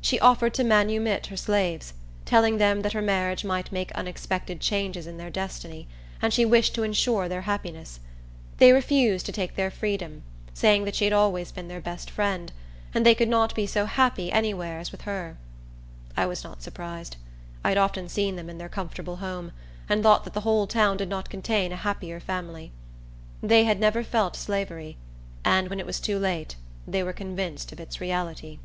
She 0.00 0.18
offered 0.18 0.52
to 0.54 0.64
manumit 0.64 1.26
her 1.26 1.36
slaves—telling 1.36 2.58
them 2.58 2.82
that 2.82 2.92
her 2.92 3.00
marriage 3.00 3.44
might 3.44 3.70
make 3.70 3.92
unexpected 3.92 4.60
changes 4.60 5.06
in 5.06 5.16
their 5.16 5.30
destiny, 5.30 5.86
and 6.20 6.32
she 6.34 6.44
wished 6.44 6.74
to 6.74 6.82
insure 6.82 7.28
their 7.28 7.42
happiness. 7.42 8.00
They 8.58 8.72
refused 8.72 9.26
to 9.26 9.32
take 9.32 9.54
their 9.54 9.70
freedom, 9.70 10.24
saying 10.54 10.86
that 10.86 10.96
she 10.96 11.04
had 11.04 11.12
always 11.14 11.52
been 11.52 11.68
their 11.68 11.80
best 11.80 12.10
friend, 12.10 12.50
and 12.92 13.06
they 13.06 13.14
could 13.14 13.28
not 13.28 13.54
be 13.54 13.64
so 13.64 13.86
happy 13.86 14.32
any 14.32 14.52
where 14.52 14.80
as 14.80 14.90
with 14.90 15.02
her. 15.02 15.36
I 16.16 16.26
was 16.26 16.42
not 16.42 16.60
surprised. 16.60 17.16
I 17.62 17.68
had 17.68 17.78
often 17.78 18.08
seen 18.08 18.34
them 18.34 18.50
in 18.50 18.58
their 18.58 18.68
comfortable 18.68 19.18
home, 19.18 19.52
and 19.88 20.02
thought 20.02 20.24
that 20.24 20.32
the 20.34 20.40
whole 20.40 20.66
town 20.66 20.96
did 20.96 21.08
not 21.08 21.30
contain 21.30 21.70
a 21.70 21.76
happier 21.76 22.18
family. 22.18 22.72
They 23.40 23.62
had 23.62 23.78
never 23.78 24.02
felt 24.02 24.34
slavery; 24.34 24.96
and, 25.44 25.68
when 25.70 25.78
it 25.78 25.86
was 25.86 26.00
too 26.00 26.18
late, 26.18 26.56
they 26.88 27.04
were 27.04 27.12
convinced 27.12 27.70
of 27.70 27.78
its 27.78 28.00
reality. 28.00 28.58